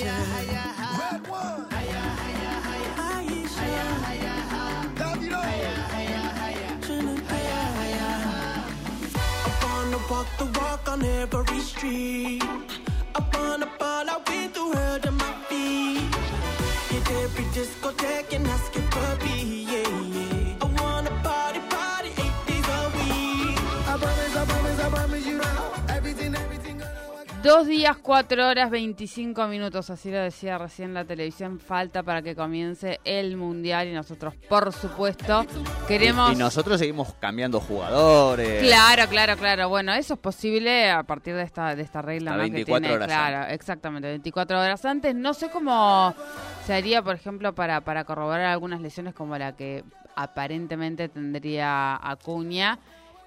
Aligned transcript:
I 0.00 0.06
wanna 9.64 9.98
walk 10.08 10.26
the 10.38 10.44
walk 10.60 10.88
on 10.88 11.02
every 11.02 11.60
street. 11.60 12.42
I 13.14 13.20
wanna 13.34 13.66
out 14.08 14.28
with 14.28 14.54
the 14.54 14.64
world 14.66 15.04
my 15.14 15.32
feet. 15.48 16.14
Hit 16.90 17.10
every 17.22 17.44
discotheque 17.46 18.34
and 18.36 18.46
ask 18.46 18.76
it 18.76 18.94
for 18.94 19.24
me. 19.24 19.64
Yeah, 19.64 19.88
yeah. 20.14 20.27
Dos 27.48 27.66
días, 27.66 27.96
cuatro 27.96 28.46
horas, 28.46 28.70
25 28.70 29.48
minutos, 29.48 29.88
así 29.88 30.10
lo 30.10 30.18
decía 30.18 30.58
recién 30.58 30.92
la 30.92 31.06
televisión, 31.06 31.58
falta 31.58 32.02
para 32.02 32.20
que 32.20 32.36
comience 32.36 33.00
el 33.04 33.38
Mundial 33.38 33.88
y 33.88 33.94
nosotros, 33.94 34.34
por 34.50 34.70
supuesto, 34.70 35.46
queremos... 35.86 36.34
Y 36.34 36.36
nosotros 36.36 36.78
seguimos 36.78 37.14
cambiando 37.14 37.58
jugadores. 37.58 38.62
Claro, 38.62 39.08
claro, 39.08 39.38
claro. 39.38 39.70
Bueno, 39.70 39.94
eso 39.94 40.12
es 40.12 40.20
posible 40.20 40.90
a 40.90 41.04
partir 41.04 41.36
de 41.36 41.42
esta 41.42 41.74
de 41.74 41.80
esta 41.80 42.02
regla 42.02 42.34
A 42.34 42.34
que 42.34 42.50
24 42.50 42.80
tiene, 42.80 42.94
horas 42.94 43.08
claro, 43.08 43.50
exactamente, 43.54 44.08
24 44.08 44.60
horas 44.60 44.84
antes. 44.84 45.14
No 45.14 45.32
sé 45.32 45.48
cómo 45.48 46.14
se 46.66 46.74
haría, 46.74 47.00
por 47.00 47.14
ejemplo, 47.14 47.54
para 47.54 47.80
para 47.80 48.04
corroborar 48.04 48.44
algunas 48.44 48.82
lesiones 48.82 49.14
como 49.14 49.38
la 49.38 49.56
que 49.56 49.84
aparentemente 50.16 51.08
tendría 51.08 51.96
Acuña, 51.96 52.78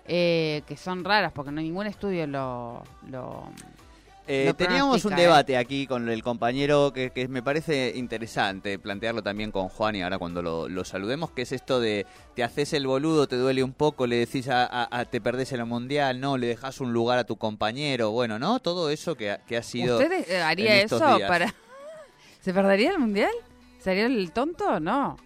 eh, 0.05 0.61
que 0.67 0.77
son 0.77 1.03
raras 1.03 1.31
porque 1.33 1.51
no 1.51 1.59
ningún 1.59 1.87
estudio 1.87 2.27
lo 2.27 2.83
lo 3.09 3.51
Eh, 4.27 4.53
teníamos 4.55 5.03
un 5.03 5.13
¿eh? 5.13 5.15
debate 5.17 5.57
aquí 5.57 5.87
con 5.87 6.07
el 6.07 6.21
compañero 6.23 6.93
que, 6.93 7.09
que 7.09 7.27
me 7.27 7.41
parece 7.41 7.93
interesante 7.95 8.77
plantearlo 8.79 9.23
también 9.23 9.51
con 9.51 9.67
Juan 9.67 9.95
y 9.95 10.03
ahora 10.03 10.19
cuando 10.19 10.41
lo, 10.41 10.69
lo 10.69 10.85
saludemos, 10.85 11.31
que 11.31 11.41
es 11.41 11.51
esto 11.51 11.79
de 11.79 12.05
te 12.35 12.43
haces 12.43 12.71
el 12.73 12.85
boludo, 12.87 13.27
te 13.27 13.35
duele 13.35 13.63
un 13.63 13.73
poco, 13.73 14.05
le 14.07 14.17
decís 14.17 14.47
a, 14.47 14.65
a- 14.65 14.87
a- 14.99 15.05
te 15.05 15.19
perdés 15.19 15.51
en 15.53 15.59
el 15.61 15.65
mundial, 15.65 16.19
no, 16.19 16.37
le 16.37 16.47
dejas 16.47 16.79
un 16.79 16.93
lugar 16.93 17.17
a 17.17 17.23
tu 17.23 17.35
compañero, 17.35 18.11
bueno, 18.11 18.37
¿no? 18.39 18.59
Todo 18.59 18.89
eso 18.89 19.15
que, 19.15 19.31
ha- 19.31 19.37
que 19.39 19.57
ha 19.57 19.63
sido... 19.63 19.97
¿Usted 19.97 20.29
eh, 20.29 20.37
haría 20.41 20.75
en 20.77 20.85
estos 20.85 21.01
eso 21.01 21.15
días. 21.17 21.27
para 21.27 21.53
¿Se 22.41 22.53
perdería 22.53 22.91
el 22.91 22.99
mundial? 22.99 23.31
¿Sería 23.79 24.05
el 24.05 24.31
tonto? 24.31 24.79
No. 24.79 25.17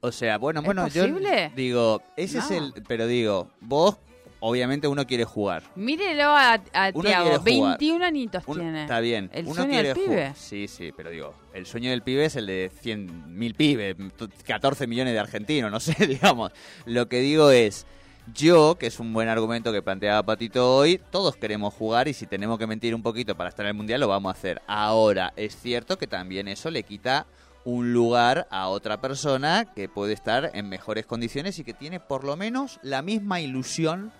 O 0.00 0.10
sea, 0.10 0.38
bueno, 0.38 0.60
¿Es 0.60 0.66
bueno, 0.66 0.84
posible? 0.84 1.48
yo 1.50 1.56
digo, 1.56 2.02
ese 2.16 2.38
es 2.38 2.50
el... 2.50 2.72
Pero 2.88 3.06
digo, 3.06 3.50
vos, 3.60 3.96
obviamente 4.40 4.88
uno 4.88 5.06
quiere 5.06 5.24
jugar. 5.24 5.62
Mírelo 5.74 6.24
a, 6.30 6.54
a 6.72 6.92
Tiago, 6.92 7.00
quiere 7.02 7.38
jugar. 7.38 7.78
21 7.78 8.04
añitos 8.04 8.42
Uno- 8.46 8.60
tiene. 8.60 8.82
Está 8.82 9.00
bien. 9.00 9.30
El 9.32 9.46
Uno 9.46 9.54
sueño 9.54 9.70
quiere 9.70 9.88
del 9.88 9.96
pibe. 9.96 10.32
Sí, 10.36 10.68
sí, 10.68 10.92
pero 10.96 11.10
digo, 11.10 11.34
el 11.54 11.66
sueño 11.66 11.90
del 11.90 12.02
pibe 12.02 12.24
es 12.26 12.36
el 12.36 12.46
de 12.46 12.70
100.000 12.82 13.54
pibes, 13.56 13.96
14 14.44 14.86
millones 14.86 15.12
de 15.14 15.18
argentinos, 15.20 15.70
no 15.70 15.80
sé, 15.80 16.06
digamos. 16.06 16.52
Lo 16.84 17.08
que 17.08 17.20
digo 17.20 17.50
es, 17.50 17.86
yo, 18.34 18.76
que 18.78 18.86
es 18.88 18.98
un 18.98 19.12
buen 19.12 19.28
argumento 19.28 19.72
que 19.72 19.82
planteaba 19.82 20.22
Patito 20.24 20.76
hoy, 20.76 21.00
todos 21.10 21.36
queremos 21.36 21.72
jugar 21.74 22.08
y 22.08 22.12
si 22.12 22.26
tenemos 22.26 22.58
que 22.58 22.66
mentir 22.66 22.94
un 22.94 23.02
poquito 23.02 23.36
para 23.36 23.48
estar 23.50 23.64
en 23.66 23.68
el 23.70 23.74
Mundial 23.74 24.00
lo 24.00 24.08
vamos 24.08 24.34
a 24.34 24.38
hacer. 24.38 24.60
Ahora, 24.66 25.32
es 25.36 25.56
cierto 25.56 25.96
que 25.96 26.06
también 26.08 26.48
eso 26.48 26.70
le 26.70 26.82
quita 26.82 27.26
un 27.64 27.92
lugar 27.92 28.46
a 28.50 28.68
otra 28.68 29.00
persona 29.00 29.64
que 29.74 29.88
puede 29.88 30.12
estar 30.12 30.50
en 30.54 30.68
mejores 30.68 31.04
condiciones 31.06 31.58
y 31.58 31.64
que 31.64 31.72
tiene 31.74 31.98
por 32.00 32.22
lo 32.24 32.36
menos 32.36 32.78
la 32.82 33.02
misma 33.02 33.40
ilusión 33.40 34.12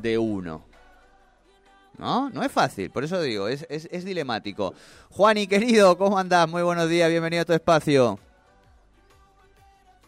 de 0.00 0.18
uno. 0.18 0.64
¿No? 1.98 2.30
No 2.30 2.42
es 2.44 2.52
fácil, 2.52 2.90
por 2.90 3.02
eso 3.02 3.20
digo, 3.20 3.48
es, 3.48 3.66
es, 3.68 3.88
es 3.90 4.04
dilemático. 4.04 4.72
Juani, 5.10 5.48
querido, 5.48 5.98
¿cómo 5.98 6.18
andás? 6.18 6.48
Muy 6.48 6.62
buenos 6.62 6.88
días, 6.88 7.10
bienvenido 7.10 7.42
a 7.42 7.44
tu 7.44 7.52
espacio. 7.52 8.18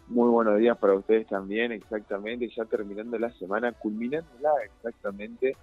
Muy 0.07 0.29
buenos 0.29 0.59
días 0.59 0.77
para 0.79 0.95
ustedes 0.95 1.27
también, 1.29 1.73
exactamente, 1.73 2.49
ya 2.49 2.65
terminando 2.65 3.19
la 3.19 3.33
semana, 3.33 3.73
culminándola 3.73 4.51
exactamente. 4.65 5.57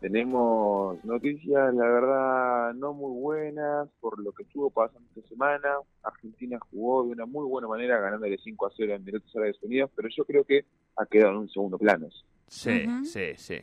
Tenemos 0.00 1.02
noticias, 1.04 1.74
la 1.74 1.86
verdad, 1.86 2.74
no 2.74 2.92
muy 2.92 3.20
buenas 3.20 3.88
por 4.00 4.18
lo 4.22 4.32
que 4.32 4.42
estuvo 4.42 4.68
pasando 4.68 5.08
esta 5.14 5.28
semana. 5.28 5.76
Argentina 6.02 6.58
jugó 6.70 7.04
de 7.04 7.12
una 7.12 7.24
muy 7.24 7.46
buena 7.46 7.68
manera, 7.68 7.98
ganándole 8.00 8.36
5 8.36 8.66
a 8.66 8.70
0 8.76 8.94
en 8.94 9.00
Emiratos 9.00 9.34
Árabes 9.34 9.62
Unidos, 9.62 9.90
pero 9.96 10.08
yo 10.14 10.24
creo 10.24 10.44
que 10.44 10.64
ha 10.96 11.06
quedado 11.06 11.30
en 11.30 11.38
un 11.38 11.48
segundo 11.48 11.78
plano. 11.78 12.08
Sí, 12.48 12.84
sí, 13.04 13.32
sí. 13.36 13.58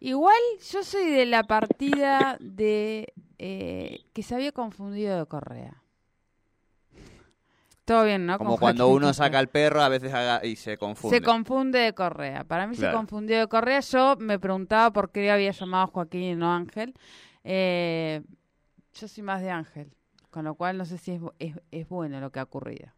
Igual 0.00 0.36
yo 0.70 0.82
soy 0.82 1.10
de 1.10 1.26
la 1.26 1.44
partida 1.44 2.36
de 2.40 3.12
eh, 3.38 4.00
que 4.12 4.22
se 4.22 4.34
había 4.34 4.52
confundido 4.52 5.18
de 5.18 5.26
Correa. 5.26 5.82
Todo 7.84 8.04
bien, 8.04 8.24
¿no? 8.26 8.38
Como 8.38 8.50
Con 8.52 8.58
cuando 8.60 8.84
Joaquín 8.84 8.96
uno 8.96 9.12
saca 9.12 9.38
al 9.38 9.48
perro, 9.48 9.82
a 9.82 9.88
veces 9.90 10.12
haga 10.14 10.44
y 10.44 10.56
se 10.56 10.78
confunde. 10.78 11.18
Se 11.18 11.22
confunde 11.22 11.78
de 11.80 11.92
Correa. 11.92 12.44
Para 12.44 12.66
mí 12.66 12.76
se 12.76 12.90
confundió 12.90 13.38
de 13.38 13.46
Correa. 13.46 13.80
Yo 13.80 14.16
me 14.18 14.38
preguntaba 14.38 14.90
por 14.92 15.10
qué 15.12 15.30
había 15.30 15.50
llamado 15.50 15.84
a 15.84 15.86
Joaquín 15.88 16.22
y 16.22 16.34
no 16.34 16.50
Ángel. 16.50 16.94
Eh, 17.44 18.22
yo 18.94 19.06
soy 19.08 19.22
más 19.22 19.42
de 19.42 19.50
Ángel. 19.50 19.92
Con 20.30 20.44
lo 20.46 20.54
cual 20.54 20.78
no 20.78 20.84
sé 20.86 20.96
si 20.98 21.12
es, 21.12 21.20
bu- 21.20 21.34
es, 21.38 21.54
es 21.70 21.88
bueno 21.88 22.20
lo 22.20 22.32
que 22.32 22.40
ha 22.40 22.44
ocurrido. 22.44 22.90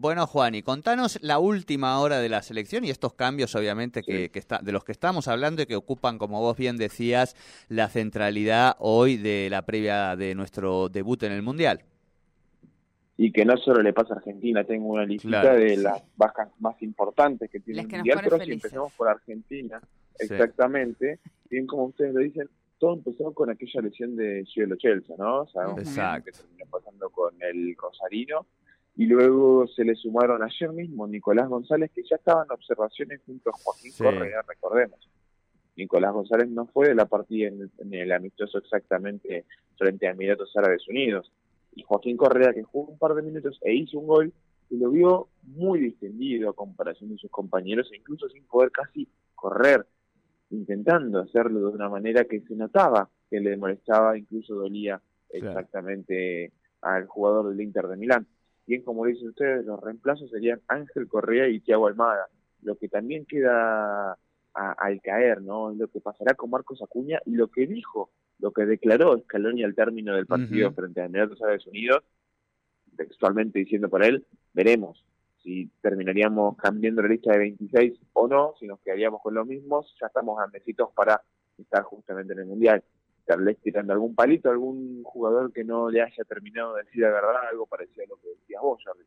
Bueno, 0.00 0.28
Juani, 0.28 0.62
contanos 0.62 1.18
la 1.22 1.40
última 1.40 1.98
hora 1.98 2.20
de 2.20 2.28
la 2.28 2.40
selección 2.42 2.84
y 2.84 2.90
estos 2.90 3.14
cambios, 3.14 3.56
obviamente, 3.56 4.04
que, 4.04 4.24
Sí. 4.24 4.28
que 4.28 4.38
está, 4.38 4.60
de 4.62 4.70
los 4.70 4.84
que 4.84 4.92
estamos 4.92 5.26
hablando 5.26 5.60
y 5.62 5.66
que 5.66 5.74
ocupan, 5.74 6.18
como 6.18 6.40
vos 6.40 6.56
bien 6.56 6.76
decías, 6.76 7.34
la 7.68 7.88
centralidad 7.88 8.76
hoy 8.78 9.16
de 9.16 9.48
la 9.50 9.62
previa 9.62 10.14
de 10.14 10.36
nuestro 10.36 10.88
debut 10.88 11.20
en 11.24 11.32
el 11.32 11.42
Mundial. 11.42 11.82
Y 13.16 13.32
que 13.32 13.44
no 13.44 13.56
solo 13.56 13.82
le 13.82 13.92
pasa 13.92 14.14
a 14.14 14.18
Argentina, 14.18 14.62
tengo 14.62 14.86
una 14.86 15.04
lista 15.04 15.26
Claro. 15.28 15.58
de 15.58 15.76
las 15.78 16.00
bajas 16.16 16.48
más 16.60 16.80
importantes 16.80 17.50
que 17.50 17.58
tiene 17.58 17.82
Las 17.82 17.90
el 17.92 17.96
Mundial, 17.98 18.20
pero 18.22 18.38
si 18.44 18.52
empezamos 18.52 18.92
por 18.92 19.08
Argentina, 19.08 19.80
Sí. 20.14 20.26
exactamente, 20.30 21.18
bien 21.50 21.66
como 21.66 21.86
ustedes 21.86 22.14
lo 22.14 22.20
dicen, 22.20 22.48
todo 22.78 22.94
empezó 22.94 23.34
con 23.34 23.50
aquella 23.50 23.80
lesión 23.80 24.14
de 24.14 24.46
Cielo 24.46 24.76
Chelsea, 24.76 25.16
¿no? 25.18 25.48
Sabemos 25.48 25.80
Exacto. 25.80 26.26
que 26.26 26.30
terminó 26.38 26.66
pasando 26.70 27.10
con 27.10 27.34
el 27.42 27.74
Rosarino. 27.76 28.46
Y 28.98 29.06
luego 29.06 29.66
se 29.68 29.84
le 29.84 29.94
sumaron 29.94 30.42
ayer 30.42 30.72
mismo 30.72 31.06
Nicolás 31.06 31.48
González, 31.48 31.90
que 31.94 32.02
ya 32.02 32.16
estaba 32.16 32.42
en 32.44 32.50
observaciones 32.50 33.20
junto 33.24 33.50
a 33.50 33.52
Joaquín 33.52 33.92
Sí. 33.92 34.02
Correa, 34.02 34.42
recordemos. 34.46 35.08
Nicolás 35.76 36.12
González 36.12 36.48
no 36.50 36.66
fue 36.66 36.88
de 36.88 36.96
la 36.96 37.06
partida 37.06 37.46
en, 37.48 37.70
en 37.78 37.94
el 37.94 38.10
amistoso 38.10 38.58
exactamente 38.58 39.44
frente 39.78 40.08
a 40.08 40.10
Emiratos 40.10 40.54
Árabes 40.56 40.86
Unidos. 40.88 41.32
Y 41.76 41.84
Joaquín 41.84 42.16
Correa, 42.16 42.52
que 42.52 42.64
jugó 42.64 42.90
un 42.90 42.98
par 42.98 43.14
de 43.14 43.22
minutos 43.22 43.58
e 43.62 43.72
hizo 43.72 44.00
un 44.00 44.08
gol, 44.08 44.32
y 44.68 44.76
lo 44.78 44.90
vio 44.90 45.28
muy 45.44 45.78
distendido 45.78 46.50
a 46.50 46.54
comparación 46.56 47.10
de 47.10 47.18
sus 47.18 47.30
compañeros, 47.30 47.88
e 47.92 47.96
incluso 47.98 48.28
sin 48.28 48.44
poder 48.46 48.72
casi 48.72 49.08
correr, 49.36 49.86
intentando 50.50 51.20
hacerlo 51.20 51.60
de 51.60 51.66
una 51.76 51.88
manera 51.88 52.24
que 52.24 52.40
se 52.40 52.54
notaba 52.56 53.08
que 53.30 53.38
le 53.38 53.56
molestaba, 53.56 54.18
incluso 54.18 54.54
dolía 54.56 55.00
Claro. 55.30 55.50
exactamente 55.50 56.50
al 56.80 57.06
jugador 57.06 57.50
del 57.50 57.60
Inter 57.60 57.86
de 57.86 57.96
Milán. 57.96 58.26
Bien, 58.68 58.82
como 58.82 59.06
dicen 59.06 59.28
ustedes, 59.30 59.64
los 59.64 59.80
reemplazos 59.80 60.30
serían 60.30 60.60
Ángel 60.68 61.08
Correa 61.08 61.48
y 61.48 61.60
Thiago 61.60 61.86
Almada. 61.86 62.26
Lo 62.62 62.76
que 62.76 62.86
también 62.88 63.24
queda 63.24 64.12
a- 64.12 64.72
al 64.78 65.00
caer, 65.00 65.40
¿no? 65.40 65.72
Lo 65.72 65.88
que 65.88 66.00
pasará 66.00 66.34
con 66.34 66.50
Marcos 66.50 66.82
Acuña 66.82 67.18
y 67.24 67.30
lo 67.34 67.48
que 67.48 67.66
dijo, 67.66 68.10
lo 68.40 68.50
que 68.52 68.66
declaró 68.66 69.18
Scaloni 69.20 69.64
al 69.64 69.74
término 69.74 70.14
del 70.14 70.26
partido 70.26 70.68
frente 70.74 71.00
a 71.00 71.06
Emiratos 71.06 71.40
Árabes 71.40 71.66
Unidos, 71.66 72.04
textualmente 72.96 73.58
diciendo 73.58 73.88
para 73.88 74.06
él, 74.06 74.26
veremos 74.52 75.02
si 75.42 75.70
terminaríamos 75.80 76.56
cambiando 76.58 77.00
la 77.00 77.08
lista 77.08 77.32
de 77.32 77.38
26 77.38 77.98
o 78.12 78.28
no, 78.28 78.54
si 78.58 78.66
nos 78.66 78.80
quedaríamos 78.80 79.22
con 79.22 79.32
los 79.34 79.46
mismos, 79.46 79.94
ya 80.00 80.08
estamos 80.08 80.38
a 80.40 80.46
mesitos 80.48 80.90
para 80.94 81.22
estar 81.56 81.84
justamente 81.84 82.32
en 82.34 82.40
el 82.40 82.46
Mundial. 82.46 82.82
Tal 83.28 83.44
vez 83.44 83.58
tirando 83.60 83.92
algún 83.92 84.14
palito, 84.14 84.48
algún 84.48 85.02
jugador 85.02 85.52
que 85.52 85.62
no 85.62 85.90
le 85.90 86.00
haya 86.00 86.24
terminado 86.24 86.74
de 86.74 86.84
decir 86.84 87.02
la 87.02 87.10
verdad, 87.10 87.48
algo 87.50 87.66
parecido 87.66 88.04
a 88.04 88.08
lo 88.08 88.16
que 88.16 88.30
decías 88.30 88.62
vos, 88.62 88.82
Jordi. 88.82 89.04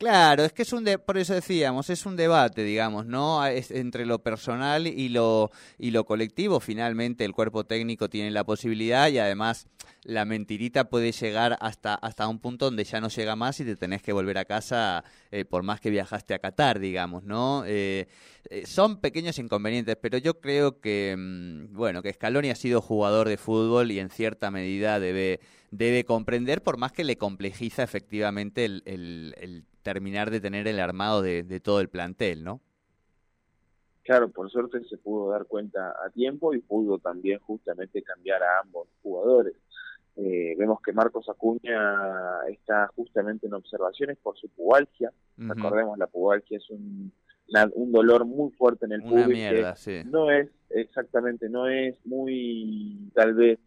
Claro, 0.00 0.44
es 0.46 0.54
que 0.54 0.62
es 0.62 0.72
un 0.72 0.82
de, 0.82 0.98
por 0.98 1.18
eso 1.18 1.34
decíamos, 1.34 1.90
es 1.90 2.06
un 2.06 2.16
debate, 2.16 2.64
digamos, 2.64 3.04
¿no? 3.04 3.44
Es 3.44 3.70
entre 3.70 4.06
lo 4.06 4.20
personal 4.22 4.86
y 4.86 5.10
lo 5.10 5.50
y 5.76 5.90
lo 5.90 6.06
colectivo. 6.06 6.58
Finalmente 6.58 7.22
el 7.26 7.34
cuerpo 7.34 7.64
técnico 7.64 8.08
tiene 8.08 8.30
la 8.30 8.44
posibilidad 8.44 9.10
y 9.10 9.18
además 9.18 9.66
la 10.02 10.24
mentirita 10.24 10.88
puede 10.88 11.12
llegar 11.12 11.58
hasta 11.60 11.94
hasta 11.96 12.28
un 12.28 12.38
punto 12.38 12.64
donde 12.64 12.84
ya 12.84 12.98
no 13.02 13.08
llega 13.08 13.36
más 13.36 13.60
y 13.60 13.66
te 13.66 13.76
tenés 13.76 14.00
que 14.00 14.14
volver 14.14 14.38
a 14.38 14.46
casa 14.46 15.04
eh, 15.32 15.44
por 15.44 15.64
más 15.64 15.80
que 15.82 15.90
viajaste 15.90 16.32
a 16.32 16.38
Qatar, 16.38 16.78
digamos, 16.78 17.22
¿no? 17.24 17.64
Eh, 17.66 18.08
eh, 18.48 18.64
son 18.64 19.02
pequeños 19.02 19.38
inconvenientes, 19.38 19.98
pero 20.00 20.16
yo 20.16 20.40
creo 20.40 20.80
que 20.80 21.14
mm, 21.14 21.74
bueno 21.74 22.00
que 22.02 22.14
Scaloni 22.14 22.48
ha 22.48 22.54
sido 22.54 22.80
jugador 22.80 23.28
de 23.28 23.36
fútbol 23.36 23.90
y 23.90 23.98
en 23.98 24.08
cierta 24.08 24.50
medida 24.50 24.98
debe 24.98 25.40
debe 25.70 26.04
comprender 26.06 26.62
por 26.62 26.78
más 26.78 26.90
que 26.90 27.04
le 27.04 27.18
complejiza 27.18 27.82
efectivamente 27.82 28.64
el, 28.64 28.82
el 28.86 29.66
terminar 29.92 30.30
de 30.30 30.40
tener 30.40 30.68
el 30.68 30.78
armado 30.78 31.22
de, 31.22 31.42
de, 31.42 31.60
todo 31.60 31.80
el 31.80 31.88
plantel, 31.88 32.44
¿no? 32.44 32.60
Claro, 34.02 34.28
por 34.30 34.50
suerte 34.50 34.82
se 34.84 34.96
pudo 34.96 35.30
dar 35.30 35.46
cuenta 35.46 35.94
a 36.04 36.10
tiempo 36.10 36.54
y 36.54 36.60
pudo 36.60 36.98
también 36.98 37.38
justamente 37.40 38.02
cambiar 38.02 38.42
a 38.42 38.60
ambos 38.60 38.88
jugadores. 39.02 39.54
Eh, 40.16 40.54
vemos 40.58 40.80
que 40.82 40.92
Marcos 40.92 41.28
Acuña 41.28 41.80
está 42.48 42.88
justamente 42.94 43.46
en 43.46 43.54
observaciones 43.54 44.18
por 44.18 44.36
su 44.36 44.48
pubalgia. 44.48 45.12
Uh 45.38 45.42
-huh. 45.42 45.54
Recordemos, 45.54 45.98
la 45.98 46.06
pubalgia 46.06 46.58
es 46.58 46.68
un, 46.70 47.12
una, 47.48 47.68
un 47.74 47.92
dolor 47.92 48.24
muy 48.24 48.50
fuerte 48.52 48.86
en 48.86 48.92
el 48.92 49.02
una 49.02 49.26
mierda, 49.26 49.76
sí. 49.76 50.02
No 50.06 50.30
es, 50.30 50.48
exactamente, 50.70 51.48
no 51.48 51.68
es 51.68 51.94
muy, 52.04 53.10
tal 53.14 53.34
vez, 53.34 53.58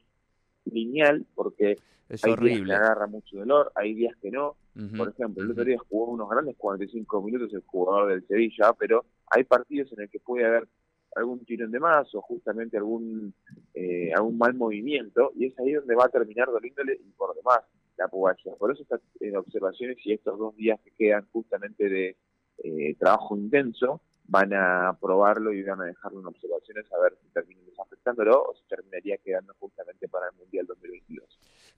lineal, 0.66 1.26
porque 1.36 1.78
es 2.10 2.24
hay 2.24 2.32
horrible. 2.32 2.66
días 2.66 2.80
que 2.80 2.86
agarra 2.86 3.08
mucho 3.08 3.38
dolor, 3.38 3.72
hay 3.76 3.94
días 3.94 4.16
que 4.22 4.32
no. 4.32 4.56
Uh 4.76 4.80
-huh. 4.80 4.98
Por 4.98 5.10
ejemplo, 5.10 5.44
el 5.44 5.52
otro 5.52 5.64
día 5.64 5.78
jugó 5.90 6.12
unos 6.12 6.30
grandes 6.30 6.56
45 6.58 7.22
minutos 7.22 7.54
el 7.54 7.62
jugador 7.66 8.10
del 8.10 8.28
Sevilla, 8.28 8.74
pero 8.78 9.06
hay 9.28 9.44
partidos 9.44 9.92
en 9.94 10.02
el 10.02 10.10
que 10.10 10.20
puede 10.20 10.46
haber 10.46 10.68
algún 11.16 11.46
tirón 11.46 11.72
de 11.72 11.80
más 11.80 12.14
o 12.16 12.22
justamente 12.22 12.78
algún 12.78 13.34
eh, 13.74 14.12
algún 14.16 14.38
mal 14.38 14.54
movimiento 14.56 15.32
y 15.36 15.46
es 15.46 15.60
ahí 15.60 15.74
donde 15.74 15.96
va 15.96 16.06
a 16.06 16.10
terminar 16.10 16.48
doliéndole 16.48 16.94
y 16.94 17.12
por 17.12 17.36
demás 17.36 17.60
la 17.98 18.08
pubalgia. 18.08 18.56
Por 18.56 18.72
eso 18.72 18.82
está 18.84 19.00
en 19.20 19.36
observaciones 19.36 19.98
y 20.04 20.14
estos 20.14 20.38
dos 20.40 20.56
días 20.56 20.80
que 20.84 20.92
quedan 20.92 21.28
justamente 21.32 21.90
de 21.90 22.18
eh, 22.64 22.96
trabajo 22.98 23.38
intenso 23.38 24.02
van 24.26 24.54
a 24.54 24.98
probarlo 25.00 25.54
y 25.54 25.64
van 25.64 25.82
a 25.82 25.86
dejarlo 25.86 26.22
en 26.22 26.28
observaciones 26.28 26.92
a 26.92 27.00
ver 27.02 27.16
si 27.22 27.30
terminan 27.30 27.63
desafectándolo 28.04 28.44
o 28.44 28.56
si 28.56 28.64
terminaría 28.68 29.18
quedando 29.18 29.54
justamente 29.60 30.08
para 30.10 30.28
el 30.28 30.34
Mundial 30.34 30.66
2022. 30.68 31.23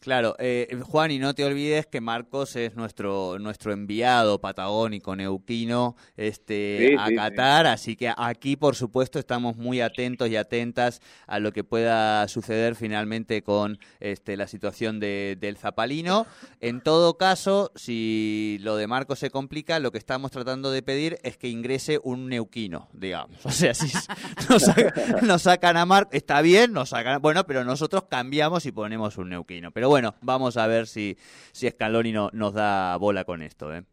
Claro, 0.06 0.36
eh, 0.38 0.68
Juan, 0.84 1.10
y 1.10 1.18
no 1.18 1.34
te 1.34 1.44
olvides 1.44 1.88
que 1.88 2.00
Marcos 2.00 2.56
es 2.56 2.76
nuestro 2.76 3.40
nuestro 3.40 3.74
enviado 3.74 4.40
patagónico 4.40 5.16
neuquino 5.16 5.96
este, 6.16 6.90
sí, 6.92 6.96
a 7.00 7.08
sí, 7.08 7.16
Qatar, 7.16 7.66
sí. 7.66 7.72
así 7.72 7.96
que 7.96 8.14
aquí, 8.16 8.56
por 8.56 8.76
supuesto, 8.76 9.18
estamos 9.18 9.58
muy 9.58 9.82
atentos 9.82 10.30
y 10.30 10.36
atentas 10.36 11.02
a 11.26 11.40
lo 11.40 11.52
que 11.52 11.64
pueda 11.64 12.28
suceder 12.28 12.76
finalmente 12.76 13.42
con 13.42 13.80
este, 14.00 14.38
la 14.38 14.46
situación 14.46 15.00
de, 15.00 15.40
del 15.40 15.58
Zapalino. 15.58 16.28
En 16.62 16.82
todo 16.82 17.18
caso, 17.18 17.72
si 17.74 18.60
lo 18.62 18.76
de 18.76 18.86
Marcos 18.86 19.18
se 19.18 19.32
complica, 19.32 19.80
lo 19.80 19.92
que 19.92 19.98
estamos 19.98 20.30
tratando 20.30 20.70
de 20.70 20.84
pedir 20.84 21.18
es 21.24 21.36
que 21.38 21.48
ingrese 21.48 22.00
un 22.04 22.30
neuquino, 22.30 22.90
digamos. 22.94 23.40
O 23.56 23.58
sea, 23.58 23.74
si 23.74 23.92
nos, 24.50 24.62
sacan, 24.62 25.26
nos 25.26 25.42
sacan 25.42 25.78
a 25.78 25.86
Marcos, 25.88 26.14
está 26.14 26.42
bien, 26.42 26.74
nos 26.74 26.90
sacan, 26.90 27.22
bueno, 27.24 27.48
pero 27.48 27.64
nosotros 27.64 28.04
cambiamos 28.08 28.68
y 28.68 28.72
ponemos 28.72 29.18
un 29.18 29.30
neuquino. 29.30 29.72
Pero 29.72 29.88
bueno, 29.88 29.95
vamos 30.22 30.58
a 30.58 30.68
ver 30.68 30.88
si, 30.88 31.18
si 31.52 31.70
Scaloni 31.70 32.12
no, 32.12 32.30
nos 32.34 32.54
da 32.54 32.98
bola 32.98 33.26
con 33.26 33.42
esto. 33.42 33.74
¿eh? 33.74 33.84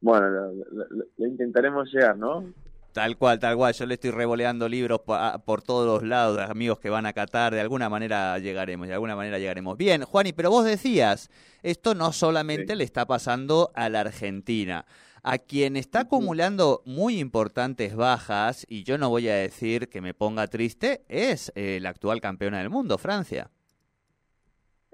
Bueno, 0.00 0.28
lo, 0.28 0.52
lo, 0.52 0.86
lo, 1.16 1.26
intentaremos 1.26 1.92
llegar, 1.92 2.16
¿no? 2.16 2.52
Tal 2.94 3.16
cual, 3.16 3.40
tal 3.40 3.56
cual. 3.56 3.74
Yo 3.74 3.86
le 3.86 3.94
estoy 3.94 4.12
revoleando 4.12 4.68
libros 4.68 5.00
por 5.44 5.62
todos 5.62 5.84
los 5.84 6.08
lados, 6.08 6.38
amigos 6.38 6.78
que 6.78 6.90
van 6.90 7.06
a 7.06 7.12
Qatar. 7.12 7.52
De 7.52 7.60
alguna 7.60 7.88
manera 7.88 8.38
llegaremos, 8.38 8.86
de 8.86 8.94
alguna 8.94 9.16
manera 9.16 9.36
llegaremos. 9.40 9.76
Bien, 9.76 10.04
Juani, 10.04 10.32
pero 10.32 10.50
vos 10.50 10.64
decías, 10.64 11.28
esto 11.64 11.96
no 11.96 12.12
solamente 12.12 12.74
sí. 12.74 12.78
le 12.78 12.84
está 12.84 13.04
pasando 13.04 13.72
a 13.74 13.88
la 13.88 14.00
Argentina. 14.00 14.86
A 15.24 15.38
quien 15.38 15.76
está 15.76 16.00
acumulando 16.00 16.82
muy 16.84 17.18
importantes 17.18 17.96
bajas, 17.96 18.64
y 18.68 18.84
yo 18.84 18.96
no 18.96 19.08
voy 19.08 19.28
a 19.28 19.34
decir 19.34 19.88
que 19.88 20.00
me 20.00 20.14
ponga 20.14 20.46
triste, 20.46 21.04
es 21.08 21.50
eh, 21.56 21.80
la 21.82 21.88
actual 21.88 22.20
campeona 22.20 22.58
del 22.58 22.70
mundo, 22.70 22.96
Francia. 22.96 23.50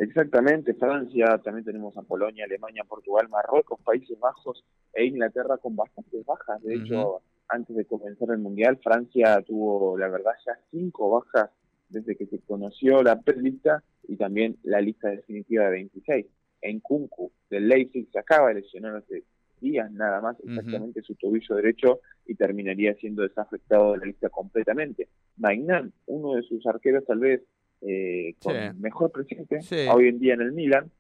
Exactamente, 0.01 0.73
Francia, 0.73 1.37
también 1.45 1.67
tenemos 1.67 1.95
a 1.99 2.01
Polonia, 2.01 2.47
Alemania, 2.47 2.85
Portugal, 2.89 3.29
Marruecos, 3.29 3.79
Países 3.85 4.19
Bajos 4.19 4.65
e 4.95 5.05
Inglaterra 5.05 5.59
con 5.59 5.77
bastantes 5.77 6.25
bajas. 6.25 6.63
De 6.63 6.75
uh 6.75 6.79
-huh. 6.79 6.85
hecho, 6.87 7.23
antes 7.49 7.77
de 7.77 7.85
comenzar 7.85 8.31
el 8.31 8.39
Mundial, 8.39 8.79
Francia 8.83 9.43
tuvo, 9.43 9.99
la 9.99 10.09
verdad, 10.09 10.33
ya 10.47 10.59
cinco 10.71 11.11
bajas 11.11 11.51
desde 11.91 12.17
que 12.17 12.25
se 12.27 12.39
conoció 12.39 13.03
la 13.03 13.21
prelista 13.21 13.83
y 14.09 14.17
también 14.17 14.57
la 14.63 14.81
lista 14.81 15.11
definitiva 15.11 15.65
de 15.65 15.71
26. 15.71 16.27
En 16.63 16.81
Kunku, 16.81 17.31
del 17.51 17.69
Leipzig, 17.69 18.09
se 18.11 18.19
acaba 18.21 18.49
de 18.49 18.63
lesionar 18.63 18.97
hace 18.97 19.25
días 19.61 19.93
nada 19.93 20.23
más 20.23 20.41
exactamente 20.41 21.01
uh 21.01 21.03
-huh. 21.03 21.07
su 21.07 21.15
tobillo 21.17 21.57
derecho 21.57 22.01
y 22.25 22.37
terminaría 22.37 22.95
siendo 22.95 23.23
desafectado 23.23 23.93
de 23.93 23.99
la 23.99 24.07
lista 24.07 24.31
completamente. 24.31 25.09
Magnan, 25.37 25.93
uno 26.07 26.37
de 26.37 26.43
sus 26.43 26.67
arqueros 26.67 27.05
tal 27.05 27.19
vez 27.19 27.43
eh, 27.83 28.35
con 28.43 28.55
sí. 28.55 28.79
mejor 28.79 29.11
presente 29.11 29.63
sí. 29.63 29.87
hoy 29.93 30.09
en 30.09 30.19
día 30.19 30.35
en 30.35 30.43
el 30.43 30.53
Milan, 30.53 30.91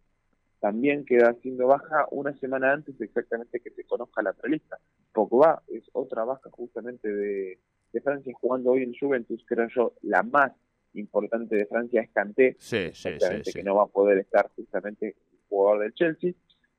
también 0.60 1.04
queda 1.04 1.34
siendo 1.40 1.66
baja 1.66 2.06
una 2.10 2.36
semana 2.38 2.72
antes 2.72 3.00
exactamente 3.00 3.60
que 3.60 3.70
se 3.70 3.84
conozca 3.84 4.22
la 4.22 4.32
prelista. 4.32 4.78
Pogba 5.12 5.62
es 5.68 5.84
otra 5.92 6.24
baja 6.24 6.50
justamente 6.50 7.08
de, 7.08 7.58
de 7.92 8.00
Francia 8.00 8.32
jugando 8.38 8.72
hoy 8.72 8.82
en 8.82 8.94
Juventus, 8.94 9.42
creo 9.46 9.68
yo, 9.74 9.94
la 10.02 10.22
más 10.22 10.52
importante 10.94 11.56
de 11.56 11.66
Francia 11.66 12.02
es 12.02 12.10
Kanté, 12.10 12.56
sí, 12.58 12.90
sí, 12.92 13.10
sí, 13.18 13.52
que 13.52 13.62
no 13.62 13.76
va 13.76 13.84
a 13.84 13.86
poder 13.86 14.18
estar 14.18 14.50
justamente 14.56 15.08
el 15.08 15.38
jugador 15.48 15.80
del 15.82 15.94
Chelsea, 15.94 16.32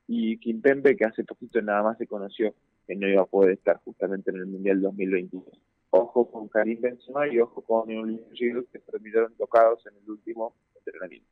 y 0.06 0.38
Kimpembe, 0.38 0.96
que 0.96 1.04
hace 1.04 1.24
poquito 1.24 1.60
nada 1.62 1.82
más 1.82 1.98
se 1.98 2.06
conoció 2.06 2.54
que 2.86 2.94
no 2.96 3.08
iba 3.08 3.22
a 3.22 3.26
poder 3.26 3.52
estar 3.52 3.78
justamente 3.84 4.30
en 4.30 4.36
el 4.38 4.46
Mundial 4.46 4.80
2022 4.80 5.44
ojo 5.92 6.30
con 6.30 6.48
Karim 6.48 6.80
Benzema 6.80 7.28
y 7.28 7.38
ojo 7.38 7.62
con 7.62 7.90
Olivier 7.94 8.32
Giroud 8.32 8.66
que 8.72 8.78
terminaron 8.80 9.34
tocados 9.36 9.86
en 9.86 9.96
el 9.96 10.10
último 10.10 10.54
entrenamiento. 10.74 11.28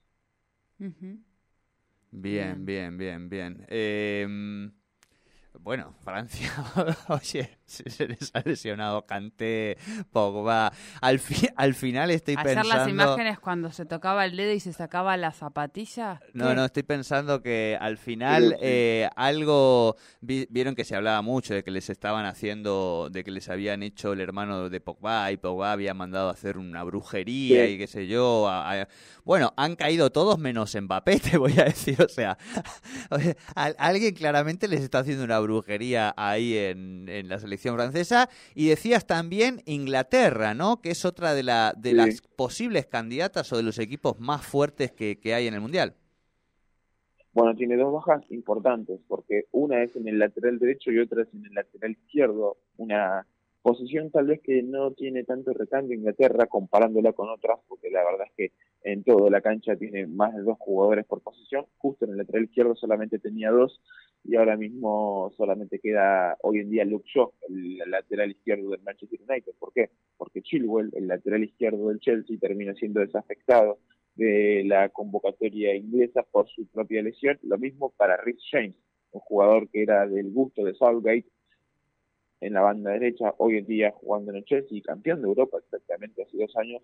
Uh 0.78 0.84
-huh. 0.84 1.18
Bien, 2.12 2.64
bien, 2.64 2.98
bien, 2.98 3.28
bien. 3.28 3.66
Eh, 3.68 4.26
bueno, 5.58 5.94
Francia, 6.04 6.50
oye, 7.08 7.58
se 7.66 8.08
les 8.08 8.30
ha 8.34 8.40
lesionado 8.44 9.06
Kanté, 9.06 9.76
Pogba. 10.12 10.72
Al, 11.00 11.18
fi 11.18 11.48
al 11.56 11.74
final 11.74 12.10
estoy 12.10 12.34
Hacer 12.34 12.54
pensando... 12.54 12.74
las 12.74 12.88
imágenes 12.88 13.38
cuando 13.38 13.72
se 13.72 13.86
tocaba 13.86 14.24
el 14.24 14.36
dedo 14.36 14.52
y 14.52 14.60
se 14.60 14.72
sacaba 14.72 15.16
la 15.16 15.32
zapatilla? 15.32 16.20
No, 16.32 16.54
no, 16.54 16.64
estoy 16.64 16.82
pensando 16.82 17.42
que 17.42 17.76
al 17.80 17.98
final 17.98 18.56
eh, 18.60 19.08
algo... 19.16 19.96
Vi 20.20 20.46
vieron 20.50 20.74
que 20.74 20.84
se 20.84 20.96
hablaba 20.96 21.22
mucho 21.22 21.54
de 21.54 21.62
que 21.62 21.70
les 21.70 21.90
estaban 21.90 22.26
haciendo, 22.26 23.08
de 23.10 23.24
que 23.24 23.30
les 23.30 23.48
habían 23.48 23.82
hecho 23.82 24.12
el 24.12 24.20
hermano 24.20 24.68
de 24.68 24.80
Pogba 24.80 25.30
y 25.32 25.36
Pogba 25.36 25.72
había 25.72 25.94
mandado 25.94 26.28
a 26.28 26.32
hacer 26.32 26.58
una 26.58 26.82
brujería 26.82 27.66
y 27.66 27.78
qué 27.78 27.86
sé 27.86 28.06
yo. 28.06 28.48
A, 28.48 28.82
a... 28.82 28.88
bueno, 29.24 29.52
han 29.56 29.76
caído 29.76 30.10
todos 30.10 30.38
menos 30.38 30.74
Mbappé, 30.74 31.20
te 31.30 31.38
voy 31.38 31.58
a 31.58 31.64
decir. 31.64 32.00
O 32.02 32.08
sea, 32.08 32.38
a, 33.54 33.64
alguien 33.78 34.14
claramente 34.14 34.68
les 34.68 34.80
está 34.80 35.00
haciendo 35.00 35.24
una 35.24 35.39
brujería 35.40 36.14
ahí 36.16 36.56
en, 36.56 37.08
en, 37.08 37.28
la 37.28 37.38
selección 37.38 37.74
francesa. 37.76 38.28
Y 38.54 38.68
decías 38.68 39.06
también 39.06 39.62
Inglaterra, 39.66 40.54
¿no? 40.54 40.80
Que 40.80 40.90
es 40.90 41.04
otra 41.04 41.34
de, 41.34 41.42
la, 41.42 41.74
de 41.76 41.90
sí. 41.90 41.96
las 41.96 42.20
posibles 42.20 42.86
candidatas 42.86 43.52
o 43.52 43.56
de 43.56 43.62
los 43.62 43.78
equipos 43.78 44.18
más 44.20 44.44
fuertes 44.44 44.92
que, 44.92 45.18
que, 45.18 45.34
hay 45.34 45.46
en 45.46 45.54
el 45.54 45.60
Mundial. 45.60 45.94
Bueno, 47.32 47.54
tiene 47.54 47.76
dos 47.76 47.92
bajas 47.92 48.28
importantes, 48.30 49.00
porque 49.06 49.44
una 49.52 49.82
es 49.82 49.94
en 49.94 50.08
el 50.08 50.18
lateral 50.18 50.58
derecho 50.58 50.90
y 50.90 50.98
otra 50.98 51.22
es 51.22 51.32
en 51.32 51.46
el 51.46 51.54
lateral 51.54 51.92
izquierdo. 51.92 52.56
Una 52.76 53.26
posición 53.62 54.10
tal 54.10 54.26
vez 54.26 54.40
que 54.40 54.62
no 54.62 54.92
tiene 54.92 55.24
tanto 55.24 55.52
recambio 55.52 55.96
Inglaterra 55.96 56.46
comparándola 56.46 57.12
con 57.12 57.28
otras, 57.28 57.58
porque 57.68 57.90
la 57.90 58.04
verdad 58.04 58.26
es 58.26 58.32
que 58.36 58.52
en 58.82 59.04
toda 59.04 59.30
la 59.30 59.40
cancha 59.40 59.76
tiene 59.76 60.06
más 60.06 60.34
de 60.34 60.42
dos 60.42 60.56
jugadores 60.58 61.04
por 61.06 61.20
posición. 61.22 61.66
Justo 61.78 62.04
en 62.04 62.12
el 62.12 62.18
lateral 62.18 62.44
izquierdo 62.44 62.74
solamente 62.74 63.18
tenía 63.18 63.50
dos 63.50 63.80
y 64.24 64.36
ahora 64.36 64.56
mismo 64.56 65.32
solamente 65.36 65.78
queda 65.78 66.36
hoy 66.42 66.60
en 66.60 66.70
día 66.70 66.84
Luke 66.84 67.08
Shaw, 67.12 67.32
el 67.48 67.78
lateral 67.90 68.30
izquierdo 68.30 68.70
del 68.70 68.82
Manchester 68.82 69.20
United. 69.28 69.52
¿Por 69.58 69.72
qué? 69.72 69.90
Porque 70.16 70.42
Chilwell, 70.42 70.90
el 70.94 71.08
lateral 71.08 71.44
izquierdo 71.44 71.88
del 71.88 72.00
Chelsea, 72.00 72.36
termina 72.38 72.74
siendo 72.74 73.00
desafectado 73.00 73.78
de 74.14 74.64
la 74.66 74.88
convocatoria 74.90 75.74
inglesa 75.74 76.22
por 76.22 76.48
su 76.48 76.66
propia 76.66 77.02
lesión. 77.02 77.38
Lo 77.42 77.58
mismo 77.58 77.92
para 77.96 78.16
Rhys 78.18 78.42
James, 78.50 78.76
un 79.12 79.20
jugador 79.20 79.68
que 79.70 79.82
era 79.82 80.06
del 80.06 80.30
gusto 80.30 80.64
de 80.64 80.74
Southgate 80.74 81.26
en 82.40 82.54
la 82.54 82.62
banda 82.62 82.92
derecha, 82.92 83.34
hoy 83.38 83.58
en 83.58 83.66
día 83.66 83.92
jugando 83.92 84.30
en 84.30 84.38
el 84.38 84.44
Chelsea, 84.44 84.82
campeón 84.82 85.20
de 85.22 85.28
Europa 85.28 85.58
exactamente 85.58 86.22
hace 86.22 86.36
dos 86.38 86.56
años. 86.56 86.82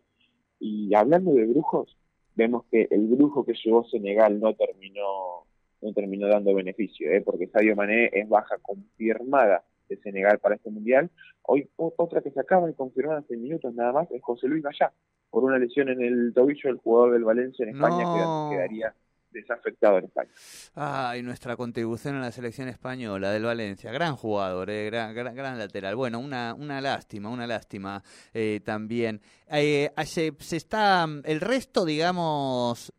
Y 0.59 0.95
hablando 0.95 1.33
de 1.33 1.47
brujos, 1.47 1.97
vemos 2.35 2.65
que 2.71 2.89
el 2.91 3.07
brujo 3.07 3.45
que 3.45 3.55
llevó 3.55 3.85
Senegal 3.85 4.39
no 4.41 4.55
terminó 4.55 5.47
no 5.83 5.93
terminó 5.93 6.27
dando 6.29 6.55
beneficio, 6.55 7.11
¿eh? 7.11 7.21
porque 7.21 7.49
Sadio 7.49 7.77
Mané 7.77 8.11
es 8.13 8.29
baja 8.29 8.57
confirmada 8.63 9.63
de 9.89 9.97
Senegal 9.99 10.39
para 10.39 10.55
este 10.55 10.71
mundial. 10.71 11.11
Hoy 11.43 11.69
otra 11.77 12.23
que 12.23 12.31
se 12.31 12.41
acaba 12.41 12.67
de 12.67 12.75
confirmar 12.75 13.19
hace 13.19 13.37
minutos 13.37 13.75
nada 13.75 13.93
más 13.93 14.11
es 14.11 14.23
José 14.23 14.49
Luis 14.49 14.63
Gallá, 14.63 14.93
por 15.31 15.45
una 15.45 15.59
lesión 15.59 15.89
en 15.91 16.03
el 16.03 16.33
tobillo 16.35 16.71
del 16.71 16.79
jugador 16.79 17.13
del 17.13 17.25
Valencia 17.25 17.63
en 17.63 17.77
España 17.77 18.05
No. 18.05 18.49
que 18.51 18.57
quedaría 18.57 18.95
desafectado 19.41 19.99
en 19.99 20.05
España. 20.07 20.31
Ay, 20.75 21.23
nuestra 21.23 21.57
contribución 21.57 22.17
a 22.17 22.21
la 22.21 22.33
selección 22.33 22.69
española 22.69 23.31
del 23.31 23.45
Valencia. 23.45 23.93
Gran 23.93 24.17
jugador, 24.17 24.71
eh, 24.71 24.87
gran, 24.87 25.15
gran, 25.15 25.35
gran 25.35 25.59
lateral. 25.59 25.95
Bueno, 25.97 26.19
una, 26.19 26.55
una 26.55 26.81
lástima, 26.81 27.29
una 27.31 27.47
lástima 27.47 28.03
eh, 28.35 28.61
también. 28.65 29.21
Eh, 29.51 29.91
se, 30.05 30.33
se 30.39 30.57
está, 30.57 31.07
el 31.25 31.41
resto, 31.41 31.85
digamos, 31.85 32.93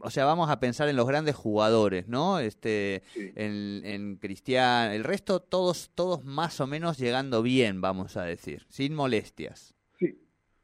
o 0.00 0.10
sea, 0.10 0.24
vamos 0.24 0.48
a 0.50 0.58
pensar 0.58 0.88
en 0.88 0.96
los 0.96 1.06
grandes 1.06 1.34
jugadores, 1.36 2.08
¿no? 2.08 2.38
Este, 2.38 3.02
Sí. 3.12 3.30
en, 3.36 3.82
en 3.84 4.16
Cristian, 4.16 4.90
el 4.92 5.04
resto 5.04 5.40
todos, 5.40 5.90
todos 5.94 6.24
más 6.24 6.60
o 6.60 6.66
menos 6.66 6.98
llegando 6.98 7.42
bien, 7.42 7.80
vamos 7.80 8.16
a 8.16 8.24
decir, 8.24 8.64
sin 8.68 8.94
molestias. 8.94 9.74
Sí, 9.98 10.18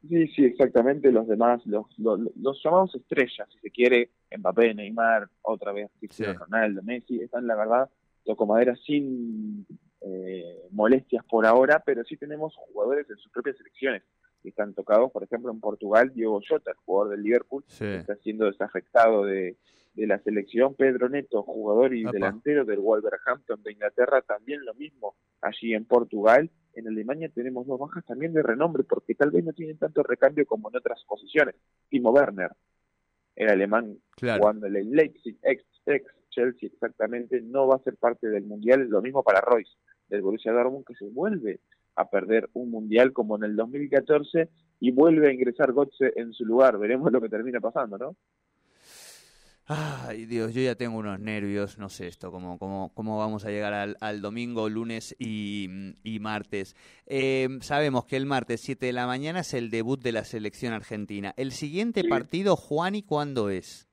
sí, 0.07 0.27
sí, 0.35 0.45
exactamente. 0.45 1.11
Los 1.11 1.27
demás, 1.27 1.61
los, 1.65 1.85
los, 1.99 2.19
los 2.35 2.59
llamados 2.63 2.95
estrellas, 2.95 3.47
si 3.53 3.59
se 3.59 3.69
quiere, 3.69 4.09
Mbappé, 4.37 4.73
Neymar, 4.73 5.27
otra 5.41 5.71
vez 5.71 5.89
Cristiano 5.99 6.33
Sí. 6.33 6.39
Ronaldo, 6.39 6.81
Messi, 6.83 7.21
están 7.21 7.47
la 7.47 7.55
verdad, 7.55 7.89
toco 8.23 8.45
madera 8.45 8.75
sin 8.85 9.65
eh, 10.01 10.67
molestias 10.71 11.25
por 11.25 11.45
ahora, 11.45 11.81
pero 11.85 12.03
sí 12.03 12.15
tenemos 12.17 12.55
jugadores 12.55 13.09
en 13.09 13.17
sus 13.17 13.31
propias 13.31 13.57
selecciones 13.57 14.03
que 14.41 14.49
están 14.49 14.73
tocados, 14.73 15.11
por 15.11 15.23
ejemplo, 15.23 15.51
en 15.51 15.59
Portugal, 15.59 16.11
Diego 16.13 16.39
Jota, 16.47 16.71
el 16.71 16.77
jugador 16.77 17.11
del 17.11 17.23
Liverpool, 17.23 17.63
Sí. 17.67 17.85
está 17.85 18.15
siendo 18.17 18.45
desafectado 18.45 19.25
de, 19.25 19.57
de 19.95 20.07
la 20.07 20.17
selección. 20.19 20.75
Pedro 20.75 21.09
Neto, 21.09 21.43
jugador 21.43 21.93
y 21.93 22.03
Apa. 22.03 22.11
delantero 22.13 22.63
del 22.63 22.79
Wolverhampton 22.79 23.61
de 23.63 23.73
Inglaterra, 23.73 24.21
también 24.21 24.63
lo 24.63 24.73
mismo 24.75 25.15
allí 25.41 25.73
en 25.73 25.83
Portugal. 25.83 26.49
En 26.73 26.87
Alemania 26.87 27.29
tenemos 27.33 27.67
dos 27.67 27.77
bajas 27.79 28.05
también 28.05 28.31
de 28.31 28.41
renombre, 28.41 28.83
porque 28.85 29.13
tal 29.15 29.31
vez 29.31 29.43
no 29.43 29.51
tienen 29.51 29.77
tanto 29.77 30.03
recambio 30.03 30.45
como 30.45 30.69
en 30.69 30.77
otras 30.77 31.03
posiciones. 31.05 31.55
Timo 31.89 32.11
Werner, 32.11 32.51
el 33.39 33.49
alemán 33.49 33.97
Claro. 34.15 34.41
jugando 34.41 34.67
en 34.67 34.75
el 34.75 34.91
Leipzig, 34.91 35.37
ex, 35.43 35.63
ex 35.85 36.05
Chelsea 36.29 36.69
exactamente, 36.71 37.41
no 37.41 37.67
va 37.67 37.75
a 37.75 37.83
ser 37.83 37.95
parte 37.97 38.27
del 38.27 38.43
Mundial. 38.43 38.87
Lo 38.87 39.01
mismo 39.01 39.23
para 39.23 39.41
Royce, 39.41 39.71
del 40.07 40.21
Borussia 40.21 40.51
Dortmund, 40.51 40.85
que 40.85 40.95
se 40.95 41.05
vuelve 41.05 41.59
a 41.95 42.09
perder 42.09 42.49
un 42.53 42.69
Mundial 42.69 43.13
como 43.13 43.35
en 43.37 43.43
el 43.43 43.55
2014 43.55 44.49
y 44.79 44.91
vuelve 44.91 45.29
a 45.29 45.33
ingresar 45.33 45.73
Götze 45.73 46.13
en 46.15 46.33
su 46.33 46.45
lugar. 46.45 46.77
Veremos 46.77 47.11
lo 47.11 47.19
que 47.21 47.29
termina 47.29 47.59
pasando, 47.59 47.97
¿no? 47.97 48.15
Ay, 49.71 50.25
Dios, 50.25 50.51
yo 50.55 50.61
ya 50.63 50.73
tengo 50.73 50.97
unos 50.97 51.19
nervios, 51.19 51.77
no 51.77 51.89
sé 51.89 52.07
esto, 52.07 52.31
cómo, 52.31 52.57
cómo, 52.57 52.91
cómo 52.95 53.19
vamos 53.19 53.45
a 53.45 53.49
llegar 53.51 53.71
al, 53.73 53.97
al 54.01 54.19
domingo, 54.19 54.67
lunes 54.67 55.15
y, 55.19 55.69
y 56.03 56.19
martes. 56.19 56.75
Eh, 57.05 57.47
sabemos 57.61 58.05
que 58.05 58.17
el 58.17 58.25
martes 58.25 58.61
7 58.61 58.87
de 58.87 58.93
la 58.93 59.05
mañana 59.05 59.41
es 59.41 59.53
el 59.53 59.69
debut 59.69 60.01
de 60.01 60.11
la 60.11 60.23
selección 60.23 60.73
argentina. 60.73 61.35
¿El 61.37 61.51
siguiente 61.51 62.01
Sí. 62.01 62.07
partido, 62.07 62.55
Juan, 62.55 62.95
y 62.95 63.03
cuándo 63.03 63.51
es? 63.51 63.87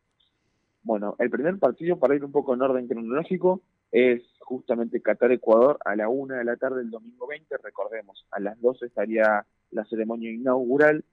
Bueno, 0.82 1.14
el 1.18 1.28
primer 1.28 1.58
partido, 1.58 1.98
para 1.98 2.14
ir 2.14 2.24
un 2.24 2.32
poco 2.32 2.54
en 2.54 2.62
orden 2.62 2.88
cronológico, 2.88 3.60
es 3.92 4.22
justamente 4.40 5.02
Qatar-Ecuador 5.02 5.78
a 5.84 5.94
la 5.94 6.08
una 6.08 6.38
de 6.38 6.44
la 6.44 6.56
tarde 6.56 6.78
del 6.78 6.90
domingo 6.90 7.26
20. 7.26 7.54
Recordemos, 7.62 8.24
a 8.30 8.40
las 8.40 8.58
12 8.62 8.86
estaría 8.86 9.44
la 9.72 9.84
ceremonia 9.84 10.30
inaugural. 10.32 11.04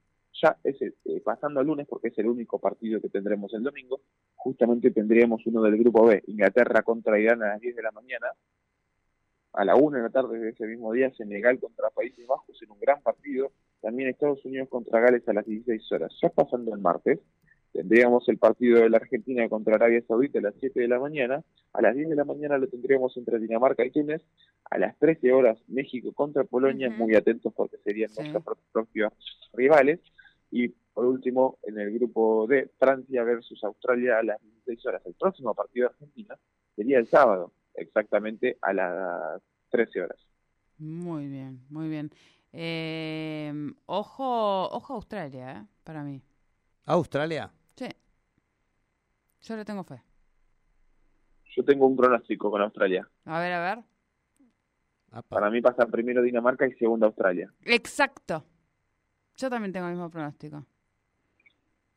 Ya 0.41 0.57
ese, 0.63 0.93
eh, 1.05 1.21
pasando 1.23 1.59
al 1.59 1.67
lunes, 1.67 1.87
porque 1.87 2.07
es 2.09 2.17
el 2.17 2.27
único 2.27 2.59
partido 2.59 2.99
que 2.99 3.09
tendremos 3.09 3.53
el 3.53 3.63
domingo, 3.63 4.01
justamente 4.35 4.91
tendríamos 4.91 5.45
uno 5.45 5.61
del 5.61 5.77
grupo 5.77 6.05
B, 6.07 6.23
Inglaterra 6.27 6.81
contra 6.81 7.19
Irán 7.19 7.43
a 7.43 7.49
las 7.49 7.61
10 7.61 7.75
de 7.75 7.83
la 7.83 7.91
mañana. 7.91 8.27
A 9.53 9.63
la 9.65 9.75
una 9.75 9.97
de 9.97 10.03
la 10.03 10.09
tarde 10.09 10.39
de 10.39 10.49
ese 10.49 10.65
mismo 10.65 10.91
día, 10.93 11.11
Senegal 11.13 11.59
contra 11.59 11.89
Países 11.91 12.25
Bajos 12.25 12.59
en 12.63 12.71
un 12.71 12.79
gran 12.79 13.01
partido. 13.03 13.51
También 13.81 14.09
Estados 14.09 14.43
Unidos 14.45 14.67
contra 14.69 14.99
Gales 14.99 15.27
a 15.29 15.33
las 15.33 15.45
16 15.45 15.91
horas. 15.91 16.11
Ya 16.21 16.29
pasando 16.29 16.73
el 16.73 16.81
martes, 16.81 17.19
tendríamos 17.71 18.27
el 18.29 18.39
partido 18.39 18.79
de 18.79 18.89
la 18.89 18.97
Argentina 18.97 19.47
contra 19.49 19.75
Arabia 19.75 20.01
Saudita 20.07 20.39
a 20.39 20.43
las 20.43 20.55
7 20.59 20.79
de 20.79 20.87
la 20.87 20.97
mañana. 20.99 21.43
A 21.73 21.81
las 21.83 21.93
10 21.95 22.09
de 22.09 22.15
la 22.15 22.23
mañana 22.25 22.57
lo 22.57 22.67
tendríamos 22.67 23.15
entre 23.17 23.37
Dinamarca 23.37 23.85
y 23.85 23.91
Túnez. 23.91 24.23
A 24.71 24.79
las 24.79 24.97
13 24.97 25.31
horas 25.31 25.59
México 25.67 26.11
contra 26.13 26.43
Polonia, 26.45 26.89
muy 26.89 27.13
atentos 27.13 27.53
porque 27.55 27.77
serían 27.83 28.09
Sí. 28.09 28.21
nuestros 28.21 28.43
pro- 28.43 28.57
propios 28.71 29.13
rivales. 29.53 29.99
Y 30.55 30.69
por 30.69 31.05
último, 31.05 31.57
en 31.63 31.79
el 31.79 31.91
grupo 31.93 32.45
D, 32.47 32.69
Francia 32.77 33.23
versus 33.23 33.63
Australia 33.63 34.19
a 34.19 34.23
las 34.23 34.39
16 34.39 34.85
horas. 34.85 35.01
El 35.07 35.15
próximo 35.15 35.55
partido 35.55 35.87
de 35.87 35.93
Argentina 35.95 36.37
sería 36.75 36.99
el 36.99 37.07
sábado, 37.07 37.53
exactamente 37.73 38.59
a 38.61 38.71
las 38.71 39.41
13 39.71 40.01
horas. 40.03 40.19
Muy 40.77 41.27
bien, 41.27 41.65
muy 41.69 41.89
bien. 41.89 42.11
Eh, 42.51 43.51
ojo, 43.87 44.69
ojo 44.69 44.93
a 44.93 44.97
Australia, 44.97 45.51
¿eh? 45.53 45.65
Para 45.83 46.03
mí. 46.03 46.21
¿Australia? 46.85 47.51
Sí. 47.75 47.87
Yo 49.41 49.55
le 49.55 49.65
tengo 49.65 49.83
fe. 49.83 50.03
Yo 51.55 51.65
tengo 51.65 51.87
un 51.87 51.97
pronóstico 51.97 52.51
con 52.51 52.61
Australia. 52.61 53.09
A 53.25 53.39
ver, 53.39 53.53
a 53.53 53.75
ver. 53.75 53.83
Para 55.29 55.49
mí 55.49 55.61
pasa 55.61 55.87
primero 55.87 56.21
Dinamarca 56.21 56.67
y 56.67 56.73
segundo 56.73 57.07
Australia. 57.07 57.51
Exacto. 57.63 58.43
Yo 59.37 59.49
también 59.49 59.71
tengo 59.73 59.87
el 59.87 59.93
mismo 59.93 60.09
pronóstico. 60.09 60.65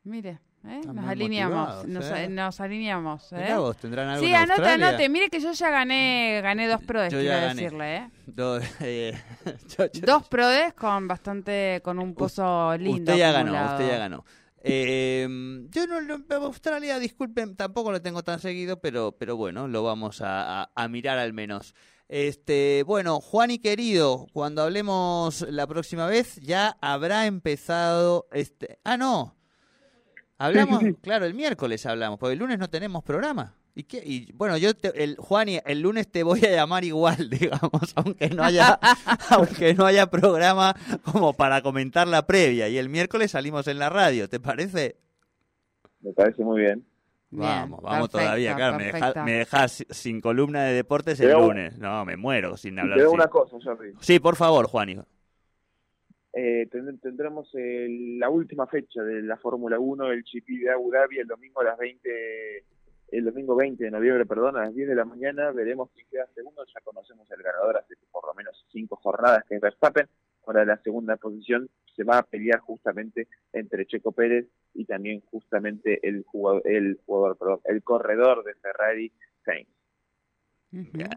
Mire, 0.03 0.39
¿eh? 0.65 0.79
Están 0.79 0.95
nos 0.95 1.05
alineamos. 1.07 1.85
Nos, 1.87 2.05
¿eh? 2.11 2.29
nos 2.29 2.59
alineamos. 2.61 3.31
¿eh? 3.33 3.53
Vos, 3.55 3.77
¿tendrán 3.77 4.07
algo 4.09 4.21
Sí, 4.23 4.29
en 4.29 4.35
anote, 4.35 4.53
Australia? 4.53 4.87
anote. 4.89 5.09
Mire 5.09 5.29
que 5.29 5.39
yo 5.39 5.51
ya 5.51 5.69
gané, 5.69 6.39
gané 6.41 6.67
dos 6.67 6.81
prodes, 6.83 7.11
Yo 7.13 7.19
quiero 7.19 7.39
decirle, 7.47 7.95
¿eh? 7.97 8.09
Do- 8.27 8.59
eh, 8.81 9.13
yo- 9.77 9.91
yo- 9.91 10.05
Dos 10.05 10.27
prodes 10.27 10.73
con 10.73 11.07
bastante, 11.07 11.81
con 11.83 11.99
un 11.99 12.13
pozo 12.15 12.75
lindo. 12.77 13.11
Usted 13.11 13.17
ya 13.17 13.31
ganó, 13.31 13.51
acumulado. 13.51 13.75
usted 13.77 13.87
ya 13.91 13.97
ganó. 13.97 14.25
Eh, 14.69 15.27
yo 15.69 15.87
no, 15.87 16.01
no- 16.01 16.23
Australia, 16.45 16.99
disculpen, 16.99 17.55
tampoco 17.55 17.91
lo 17.91 18.01
tengo 18.01 18.23
tan 18.23 18.39
seguido, 18.39 18.79
pero, 18.79 19.13
pero 19.17 19.35
bueno, 19.37 19.67
lo 19.67 19.83
vamos 19.83 20.21
a, 20.21 20.63
a- 20.63 20.71
a 20.75 20.87
mirar 20.87 21.17
al 21.17 21.33
menos. 21.33 21.73
Este, 22.09 22.83
bueno, 22.85 23.19
Juan 23.19 23.51
y 23.51 23.59
querido, 23.59 24.27
cuando 24.31 24.61
hablemos 24.61 25.41
la 25.49 25.67
próxima 25.67 26.07
vez, 26.07 26.35
ya 26.37 26.77
habrá 26.81 27.25
empezado 27.25 28.27
este. 28.31 28.79
Ah, 28.83 28.95
no. 28.97 29.35
Hablamos, 30.37 30.79
Sí, 30.79 30.85
sí, 30.85 30.91
sí. 30.91 30.97
claro, 31.01 31.25
el 31.25 31.33
miércoles 31.33 31.85
hablamos, 31.85 32.19
porque 32.19 32.33
el 32.33 32.39
lunes 32.39 32.59
no 32.59 32.69
tenemos 32.69 33.03
programa. 33.03 33.55
¿Y 33.79 33.83
qué? 33.83 34.01
Y 34.03 34.31
bueno, 34.33 34.57
yo, 34.57 34.73
te- 34.73 35.03
el, 35.03 35.17
Juan, 35.17 35.49
y 35.49 35.59
el 35.63 35.81
lunes 35.81 36.07
te 36.11 36.23
voy 36.23 36.43
a 36.45 36.49
llamar 36.49 36.83
igual, 36.83 37.29
digamos, 37.29 37.93
aunque 37.95 38.27
no 38.29 38.43
haya, 38.43 38.79
aunque 39.29 39.75
no 39.75 39.85
haya 39.85 40.07
programa 40.09 40.73
como 41.11 41.33
para 41.33 41.61
comentar 41.61 42.07
la 42.07 42.25
previa. 42.25 42.67
Y 42.69 42.77
el 42.79 42.89
miércoles 42.89 43.29
salimos 43.31 43.67
en 43.67 43.77
la 43.77 43.89
radio, 43.91 44.27
¿te 44.27 44.39
parece? 44.39 44.95
Me 46.01 46.11
parece 46.11 46.43
muy 46.43 46.61
bien. 46.61 46.83
Bien, 47.29 47.41
vamos, 47.49 47.81
vamos 47.83 48.09
perfecto, 48.09 48.17
todavía, 48.19 48.55
claro. 48.55 48.77
Me 48.77 48.85
deja- 48.85 48.97
perfecto. 48.99 49.23
me 49.25 49.31
dejas 49.33 49.85
sin 49.91 50.21
columna 50.21 50.63
de 50.63 50.73
deportes 50.73 51.19
el 51.19 51.33
lunes. 51.33 51.77
No, 51.77 52.03
me 52.03 52.17
muero 52.17 52.57
sin 52.57 52.79
hablar 52.79 52.97
te 52.97 53.03
así. 53.03 53.13
una 53.13 53.27
cosa, 53.27 53.57
Jordi. 53.63 53.91
Sí, 53.99 54.19
por 54.19 54.35
favor, 54.37 54.65
Juan. 54.67 55.05
Eh, 56.33 56.67
tend- 56.71 56.99
tendremos 57.01 57.53
el- 57.53 58.17
la 58.17 58.29
última 58.29 58.65
fecha 58.65 59.01
de 59.03 59.21
la 59.21 59.37
Fórmula 59.37 59.77
1, 59.79 60.11
el 60.11 60.23
GP 60.23 60.63
de 60.63 60.71
Abu 60.71 60.91
Dhabi, 60.91 61.19
el 61.19 61.27
domingo 61.27 61.61
a 61.61 61.65
las 61.65 61.77
20, 61.77 62.09
el 63.09 63.25
domingo 63.25 63.55
20 63.55 63.83
de 63.83 63.91
noviembre, 63.91 64.25
perdón, 64.25 64.57
a 64.57 64.65
las 64.65 64.75
10 64.75 64.89
de 64.89 64.95
la 64.95 65.05
mañana. 65.05 65.51
Veremos 65.51 65.89
quién 65.93 66.07
queda 66.09 66.27
segundo. 66.33 66.65
Ya 66.65 66.81
conocemos 66.81 67.29
el 67.31 67.41
ganador 67.41 67.77
hace 67.77 67.95
por 68.11 68.25
lo 68.25 68.33
menos 68.33 68.65
cinco 68.71 68.95
jornadas, 68.97 69.43
que 69.47 69.55
es 69.55 69.61
Verstappen. 69.61 70.07
Ahora 70.45 70.65
la 70.65 70.77
segunda 70.77 71.17
posición 71.17 71.69
se 71.95 72.03
va 72.03 72.19
a 72.19 72.23
pelear 72.23 72.59
justamente 72.59 73.27
entre 73.51 73.85
Checo 73.85 74.11
Pérez 74.11 74.47
y 74.73 74.85
también 74.85 75.21
justamente 75.21 75.99
el 76.07 76.23
jugador, 76.23 76.61
el 76.65 76.99
jugador, 77.05 77.37
perdón, 77.37 77.59
el 77.65 77.83
corredor 77.83 78.43
de 78.45 78.53
Ferrari, 78.55 79.11
Sainz. 79.43 79.67
Bien. 80.71 81.09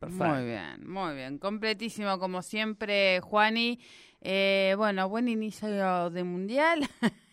Muy 0.00 0.44
bien, 0.44 0.86
muy 0.86 1.14
bien. 1.14 1.38
Completísimo 1.38 2.18
como 2.18 2.42
siempre, 2.42 3.20
Juani. 3.20 3.80
Eh, 4.20 4.74
bueno, 4.76 5.08
buen 5.08 5.28
inicio 5.28 6.10
de 6.10 6.24
mundial. 6.24 6.80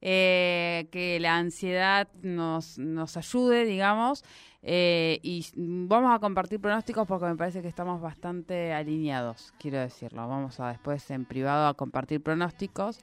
Eh, 0.00 0.88
que 0.90 1.18
la 1.20 1.36
ansiedad 1.38 2.08
nos, 2.22 2.78
nos 2.78 3.16
ayude, 3.16 3.64
digamos. 3.64 4.24
Eh, 4.62 5.20
y 5.22 5.46
vamos 5.56 6.14
a 6.14 6.18
compartir 6.18 6.60
pronósticos 6.60 7.06
porque 7.06 7.26
me 7.26 7.36
parece 7.36 7.62
que 7.62 7.68
estamos 7.68 8.00
bastante 8.00 8.72
alineados, 8.72 9.52
quiero 9.58 9.78
decirlo. 9.78 10.26
Vamos 10.28 10.58
a 10.60 10.68
después 10.70 11.08
en 11.10 11.24
privado 11.24 11.68
a 11.68 11.74
compartir 11.74 12.20
pronósticos. 12.22 12.98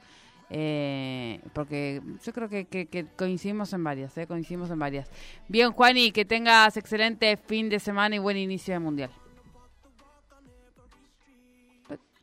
eh, 0.51 1.39
porque 1.53 2.01
yo 2.23 2.31
creo 2.31 2.47
que, 2.47 2.65
que- 2.65 2.85
que 2.85 3.07
coincidimos 3.07 3.73
en 3.73 3.83
varias, 3.83 4.15
eh, 4.17 4.27
coincidimos 4.27 4.69
en 4.69 4.77
varias. 4.77 5.09
Bien, 5.47 5.71
Juani, 5.71 6.11
que 6.11 6.23
tengas 6.23 6.77
excelente 6.77 7.35
fin 7.37 7.67
de 7.67 7.79
semana 7.79 8.15
y 8.15 8.19
buen 8.19 8.37
inicio 8.37 8.75
de 8.75 8.79
mundial. 8.79 9.09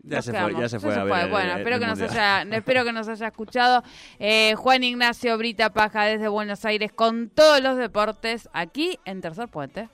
Ya 0.04 0.16
Nos 0.16 0.24
se 0.24 0.32
fue, 0.32 0.54
ya 0.60 0.68
se 0.68 0.80
fue 0.80 0.94
a 0.96 1.04
ver 1.04 1.24
el- 1.26 1.30
Bueno, 1.30 1.52
el 1.52 1.58
espero 1.58 1.78
que, 1.78 1.86
nos 1.86 2.00
haya, 2.00 2.42
espero 2.50 2.84
que 2.84 2.92
nos 2.92 3.06
haya 3.06 3.28
escuchado. 3.28 3.84
Eh, 4.18 4.54
Juan 4.56 4.82
Ignacio 4.82 5.38
Brita 5.38 5.72
Paja 5.72 6.04
desde 6.04 6.26
Buenos 6.26 6.64
Aires 6.64 6.92
con 6.92 7.28
todos 7.28 7.62
los 7.62 7.76
deportes 7.76 8.48
aquí 8.52 8.98
en 9.04 9.20
Tercer 9.20 9.46
Puente. 9.48 9.88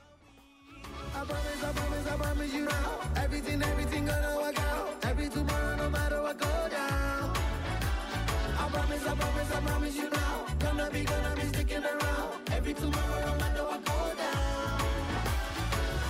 Tomorrow, 12.74 13.37